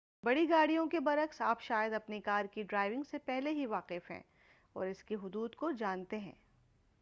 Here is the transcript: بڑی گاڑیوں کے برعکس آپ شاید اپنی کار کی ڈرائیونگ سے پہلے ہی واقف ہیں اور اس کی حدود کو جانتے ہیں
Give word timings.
بڑی 0.23 0.49
گاڑیوں 0.49 0.85
کے 0.87 0.99
برعکس 0.99 1.41
آپ 1.41 1.61
شاید 1.61 1.93
اپنی 1.93 2.19
کار 2.21 2.45
کی 2.45 2.63
ڈرائیونگ 2.63 3.03
سے 3.03 3.17
پہلے 3.17 3.51
ہی 3.51 3.65
واقف 3.65 4.11
ہیں 4.11 4.21
اور 4.75 4.87
اس 4.87 5.03
کی 5.03 5.15
حدود 5.15 5.55
کو 5.55 5.71
جانتے 5.71 6.19
ہیں 6.19 6.35